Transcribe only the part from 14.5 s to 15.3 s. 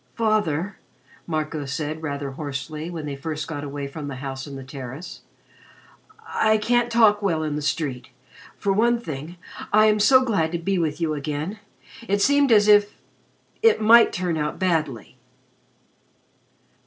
badly."